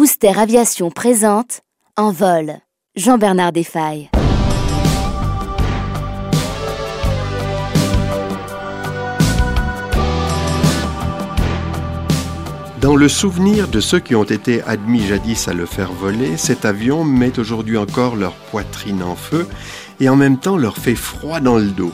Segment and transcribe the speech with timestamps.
[0.00, 1.60] Booster Aviation présente
[1.94, 2.54] En vol.
[2.96, 4.08] Jean-Bernard Desfailles.
[12.80, 16.64] Dans le souvenir de ceux qui ont été admis jadis à le faire voler, cet
[16.64, 19.46] avion met aujourd'hui encore leur poitrine en feu
[20.00, 21.92] et en même temps leur fait froid dans le dos.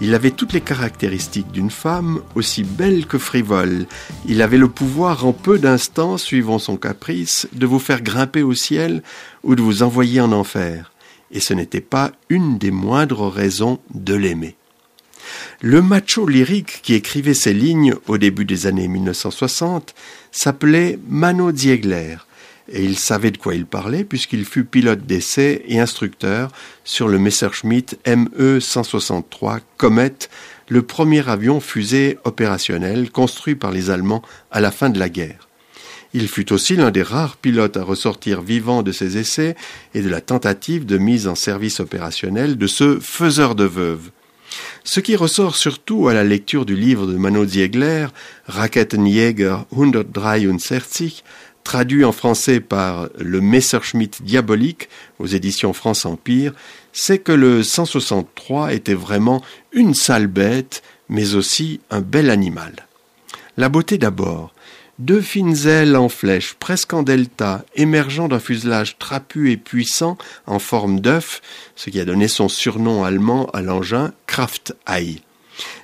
[0.00, 3.86] Il avait toutes les caractéristiques d'une femme, aussi belle que frivole.
[4.26, 8.54] Il avait le pouvoir en peu d'instants, suivant son caprice, de vous faire grimper au
[8.54, 9.02] ciel
[9.44, 10.92] ou de vous envoyer en enfer.
[11.30, 14.56] Et ce n'était pas une des moindres raisons de l'aimer.
[15.60, 19.94] Le macho lyrique qui écrivait ces lignes au début des années 1960
[20.30, 22.16] s'appelait Mano Ziegler,
[22.68, 26.50] et il savait de quoi il parlait puisqu'il fut pilote d'essai et instructeur
[26.84, 30.14] sur le Messerschmitt ME 163 Comet,
[30.68, 35.48] le premier avion fusée opérationnel construit par les Allemands à la fin de la guerre.
[36.16, 39.56] Il fut aussi l'un des rares pilotes à ressortir vivant de ses essais
[39.94, 44.10] et de la tentative de mise en service opérationnel de ce faiseur de veuves.
[44.84, 48.06] Ce qui ressort surtout à la lecture du livre de Mano Ziegler,
[48.46, 51.22] Raketenjäger 173,
[51.64, 56.52] traduit en français par le Messerschmitt diabolique aux éditions France Empire,
[56.92, 62.86] c'est que le 163 était vraiment une sale bête, mais aussi un bel animal.
[63.56, 64.54] La beauté d'abord,
[64.98, 70.16] deux fines ailes en flèche, presque en delta, émergeant d'un fuselage trapu et puissant
[70.46, 71.40] en forme d'œuf,
[71.74, 74.76] ce qui a donné son surnom allemand à l'engin Kraft.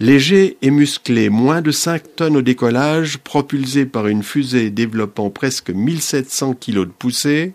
[0.00, 5.70] Léger et musclé, moins de 5 tonnes au décollage, propulsé par une fusée développant presque
[5.70, 7.54] 1700 kg de poussée,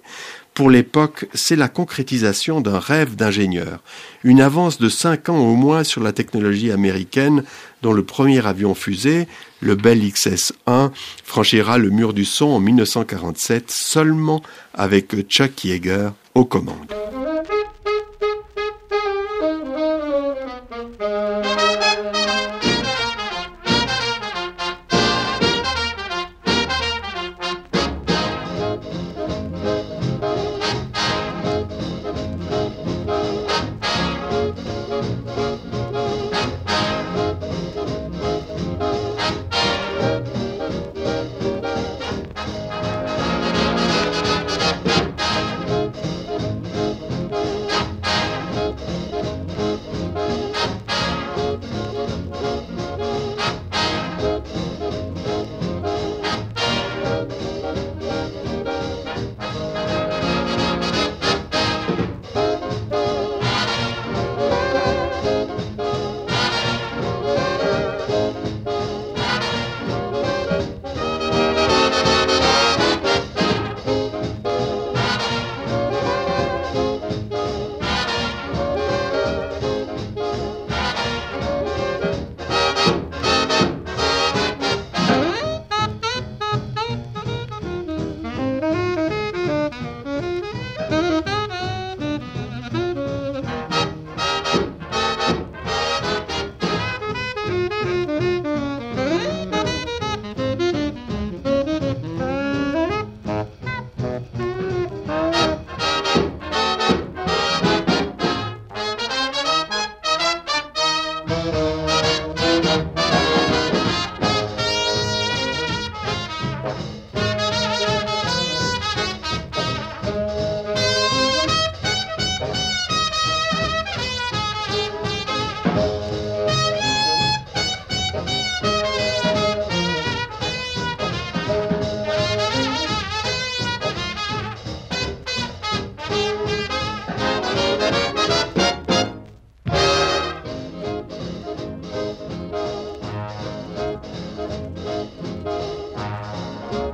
[0.60, 3.82] pour l'époque, c'est la concrétisation d'un rêve d'ingénieur,
[4.26, 7.46] une avance de cinq ans au moins sur la technologie américaine.
[7.82, 9.26] Dont le premier avion fusée,
[9.62, 10.92] le Bell XS-1,
[11.24, 14.44] franchira le mur du son en 1947 seulement
[14.74, 16.99] avec Chuck Yeager aux commandes.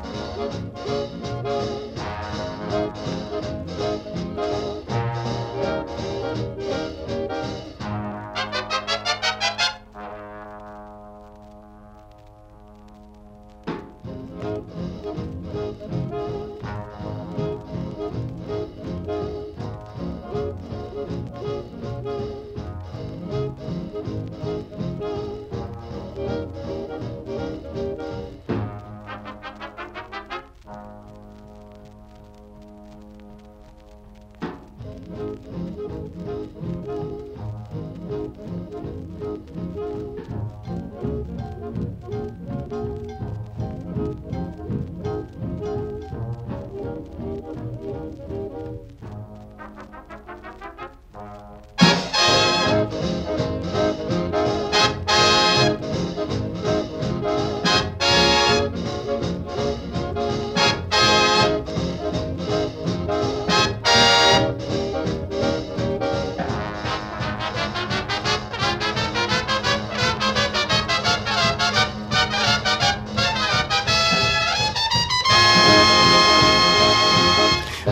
[0.03, 1.34] Música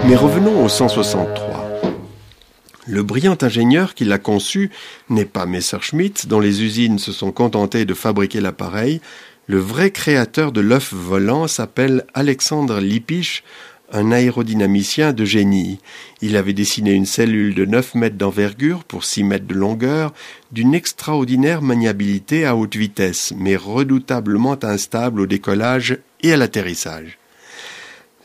[0.05, 1.79] Mais revenons au 163.
[2.88, 4.69] Le brillant ingénieur qui l'a conçu
[5.09, 9.00] n'est pas Messerschmitt, dont les usines se sont contentées de fabriquer l'appareil.
[9.47, 13.45] Le vrai créateur de l'œuf volant s'appelle Alexandre Lippisch,
[13.94, 15.79] un aérodynamicien de génie.
[16.21, 20.13] Il avait dessiné une cellule de 9 mètres d'envergure pour 6 mètres de longueur,
[20.51, 27.19] d'une extraordinaire maniabilité à haute vitesse, mais redoutablement instable au décollage et à l'atterrissage.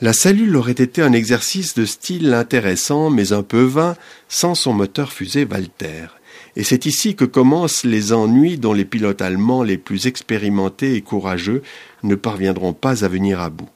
[0.01, 3.97] La cellule aurait été un exercice de style intéressant mais un peu vain
[4.29, 6.07] sans son moteur fusée Walter.
[6.55, 11.01] Et c'est ici que commencent les ennuis dont les pilotes allemands les plus expérimentés et
[11.01, 11.63] courageux
[12.05, 13.69] ne parviendront pas à venir à bout.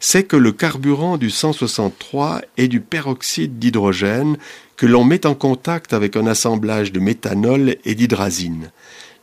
[0.00, 4.36] C'est que le carburant du 163 est du peroxyde d'hydrogène
[4.76, 8.70] que l'on met en contact avec un assemblage de méthanol et d'hydrazine.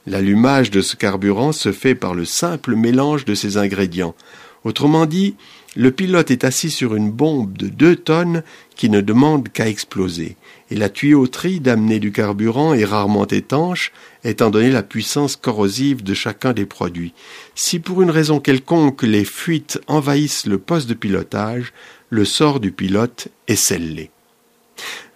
[0.07, 4.16] L'allumage de ce carburant se fait par le simple mélange de ces ingrédients.
[4.63, 5.36] Autrement dit,
[5.75, 8.44] le pilote est assis sur une bombe de deux tonnes
[8.75, 10.38] qui ne demande qu'à exploser,
[10.72, 13.92] et la tuyauterie d'amener du carburant est rarement étanche,
[14.24, 17.13] étant donné la puissance corrosive de chacun des produits.
[17.56, 21.74] Si pour une raison quelconque les fuites envahissent le poste de pilotage,
[22.10, 24.12] le sort du pilote est scellé.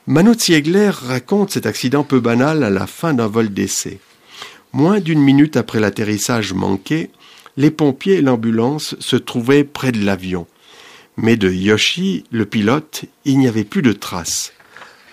[0.07, 3.99] Mano Ziegler raconte cet accident peu banal à la fin d'un vol d'essai.
[4.73, 7.09] Moins d'une minute après l'atterrissage manqué,
[7.59, 10.47] les pompiers et l'ambulance se trouvaient près de l'avion.
[11.17, 14.53] Mais de Yoshi, le pilote, il n'y avait plus de traces.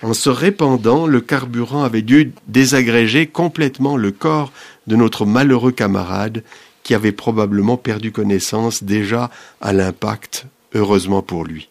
[0.01, 4.53] En se répandant, le carburant avait dû désagréger complètement le corps
[4.87, 6.45] de notre malheureux camarade
[6.85, 9.29] qui avait probablement perdu connaissance déjà
[9.61, 11.69] à l'impact, heureusement pour lui.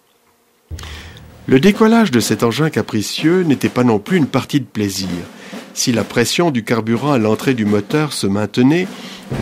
[1.47, 5.07] Le décollage de cet engin capricieux n'était pas non plus une partie de plaisir.
[5.75, 8.87] Si la pression du carburant à l'entrée du moteur se maintenait,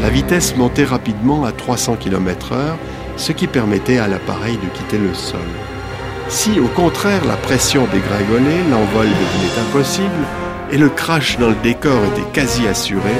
[0.02, 2.76] la vitesse montait rapidement à 300 km/h,
[3.18, 5.40] ce qui permettait à l'appareil de quitter le sol.
[6.30, 10.26] Si au contraire la pression dégringolait, l'envol devenait impossible
[10.72, 13.14] et le crash dans le décor était quasi assuré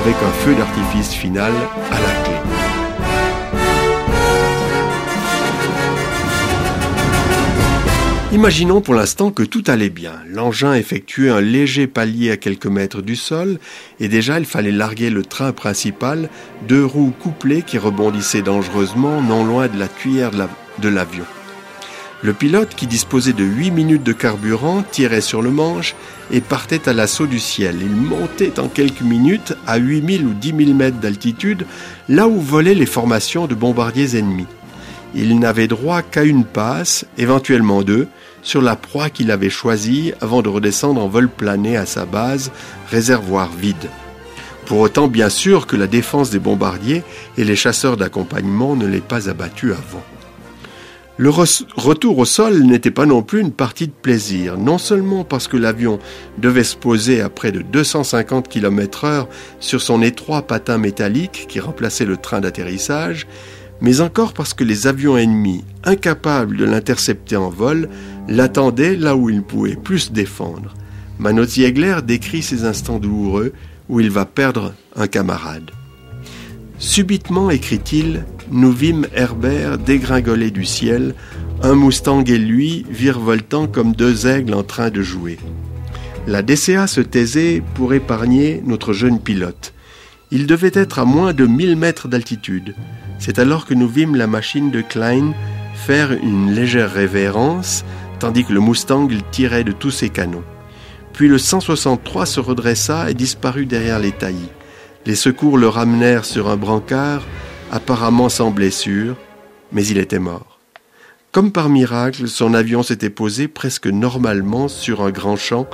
[0.00, 1.52] avec un feu d'artifice final
[1.90, 2.41] à la clé.
[8.32, 10.14] Imaginons pour l'instant que tout allait bien.
[10.26, 13.58] L'engin effectuait un léger palier à quelques mètres du sol,
[14.00, 16.30] et déjà il fallait larguer le train principal,
[16.66, 21.26] deux roues couplées qui rebondissaient dangereusement non loin de la cuillère de l'avion.
[22.22, 25.94] Le pilote, qui disposait de 8 minutes de carburant, tirait sur le manche
[26.30, 27.76] et partait à l'assaut du ciel.
[27.82, 31.66] Il montait en quelques minutes à 8000 ou 10 000 mètres d'altitude,
[32.08, 34.46] là où volaient les formations de bombardiers ennemis.
[35.14, 38.08] Il n'avait droit qu'à une passe, éventuellement deux,
[38.42, 42.50] sur la proie qu'il avait choisie avant de redescendre en vol plané à sa base,
[42.90, 43.88] réservoir vide.
[44.66, 47.02] Pour autant, bien sûr que la défense des bombardiers
[47.36, 50.02] et les chasseurs d'accompagnement ne l'ait pas abattu avant.
[51.18, 55.46] Le retour au sol n'était pas non plus une partie de plaisir, non seulement parce
[55.46, 55.98] que l'avion
[56.38, 59.28] devait se poser à près de 250 km heure
[59.60, 63.26] sur son étroit patin métallique qui remplaçait le train d'atterrissage,
[63.82, 67.88] mais encore parce que les avions ennemis, incapables de l'intercepter en vol,
[68.28, 70.74] l'attendaient là où il pouvait plus se défendre.
[71.18, 73.52] Mano Ziegler décrit ces instants douloureux
[73.88, 75.72] où il va perdre un camarade.
[76.78, 81.14] Subitement, écrit-il, nous vîmes Herbert dégringoler du ciel,
[81.62, 85.38] un Mustang et lui virevoltant comme deux aigles en train de jouer.
[86.26, 89.74] La DCA se taisait pour épargner notre jeune pilote.
[90.30, 92.74] Il devait être à moins de 1000 mètres d'altitude.
[93.24, 95.32] C'est alors que nous vîmes la machine de Klein
[95.76, 97.84] faire une légère révérence,
[98.18, 100.42] tandis que le Mustang tirait de tous ses canons.
[101.12, 104.50] Puis le 163 se redressa et disparut derrière les taillis.
[105.06, 107.22] Les secours le ramenèrent sur un brancard,
[107.70, 109.14] apparemment sans blessure,
[109.70, 110.58] mais il était mort.
[111.30, 115.68] Comme par miracle, son avion s'était posé presque normalement sur un grand champ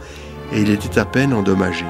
[0.52, 1.86] et il était à peine endommagé.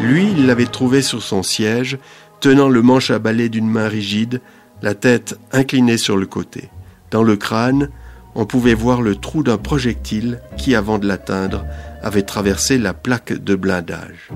[0.00, 1.98] Lui, il l'avait trouvé sur son siège,
[2.40, 4.40] tenant le manche à balai d'une main rigide,
[4.82, 6.70] la tête inclinée sur le côté.
[7.10, 7.90] Dans le crâne,
[8.34, 11.64] on pouvait voir le trou d'un projectile qui, avant de l'atteindre,
[12.02, 14.30] avait traversé la plaque de blindage.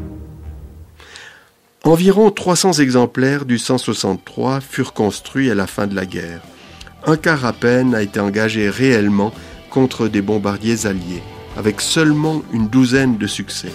[1.85, 6.41] Environ 300 exemplaires du 163 furent construits à la fin de la guerre.
[7.07, 9.33] un quart à peine a été engagé réellement
[9.69, 11.23] contre des bombardiers alliés,
[11.59, 13.73] avec seulement une douzaine de succès.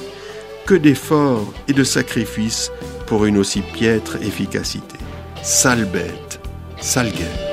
[0.65, 2.71] Que d'efforts et de sacrifices
[3.05, 4.97] pour une aussi piètre efficacité.
[5.43, 6.38] Sale bête,
[6.81, 7.48] sale guerre.